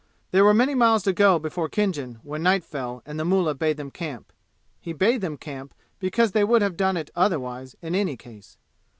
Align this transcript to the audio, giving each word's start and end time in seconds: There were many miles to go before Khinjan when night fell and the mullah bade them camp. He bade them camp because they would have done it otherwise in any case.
There 0.31 0.43
were 0.43 0.55
many 0.55 0.73
miles 0.73 1.03
to 1.03 1.13
go 1.13 1.37
before 1.37 1.69
Khinjan 1.69 2.21
when 2.23 2.41
night 2.41 2.63
fell 2.63 3.03
and 3.05 3.19
the 3.19 3.23
mullah 3.23 3.53
bade 3.53 3.77
them 3.77 3.91
camp. 3.91 4.33
He 4.79 4.93
bade 4.93 5.21
them 5.21 5.37
camp 5.37 5.75
because 5.99 6.31
they 6.31 6.43
would 6.43 6.63
have 6.63 6.75
done 6.75 6.97
it 6.97 7.11
otherwise 7.15 7.75
in 7.83 7.93
any 7.93 8.17
case. 8.17 8.57